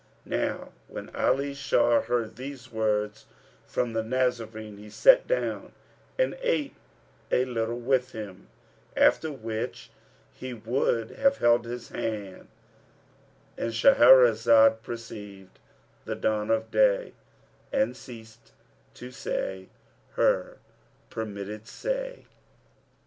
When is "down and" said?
5.27-6.35